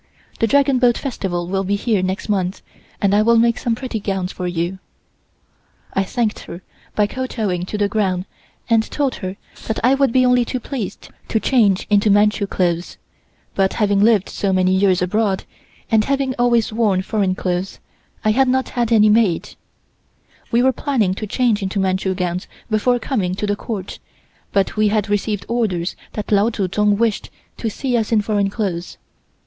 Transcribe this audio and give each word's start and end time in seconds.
The 0.39 0.47
Dragon 0.47 0.79
Boat 0.79 0.97
Festival 0.97 1.47
will 1.47 1.63
be 1.63 1.75
here 1.75 2.01
next 2.01 2.27
month 2.27 2.63
and 2.99 3.13
I 3.13 3.21
will 3.21 3.37
make 3.37 3.59
some 3.59 3.75
pretty 3.75 3.99
gowns 3.99 4.31
for 4.31 4.47
you." 4.47 4.79
I 5.93 6.03
thanked 6.03 6.39
her 6.45 6.63
by 6.95 7.05
kowtowing 7.05 7.65
to 7.67 7.77
the 7.77 7.87
ground 7.87 8.25
and 8.67 8.81
told 8.89 9.13
her 9.21 9.37
that 9.67 9.79
I 9.85 9.93
would 9.93 10.11
be 10.11 10.25
only 10.25 10.43
too 10.43 10.59
pleased 10.59 11.09
to 11.27 11.39
change 11.39 11.85
into 11.91 12.09
Manchu 12.09 12.47
clothes, 12.47 12.97
but 13.53 13.73
having 13.73 13.99
lived 13.99 14.27
so 14.29 14.51
many 14.51 14.73
years 14.73 15.03
abroad, 15.03 15.43
and 15.91 16.03
having 16.05 16.33
always 16.39 16.73
worn 16.73 17.03
foreign 17.03 17.35
clothes, 17.35 17.77
I 18.25 18.31
had 18.31 18.47
not 18.47 18.69
had 18.69 18.91
any 18.91 19.09
made. 19.09 19.53
We 20.51 20.63
were 20.63 20.73
planning 20.73 21.13
to 21.13 21.27
change 21.27 21.61
into 21.61 21.79
Manchu 21.79 22.15
gowns 22.15 22.47
before 22.71 22.97
coming 22.97 23.35
to 23.35 23.45
the 23.45 23.55
Court, 23.55 23.99
but 24.51 24.75
we 24.75 24.87
had 24.87 25.11
received 25.11 25.45
orders 25.47 25.95
that 26.13 26.31
Lao 26.31 26.49
Tsu 26.49 26.67
Tsung 26.69 26.97
wished 26.97 27.29
to 27.57 27.69
see 27.69 27.95
us 27.95 28.11
in 28.11 28.23
foreign 28.23 28.49
clothes. 28.49 28.97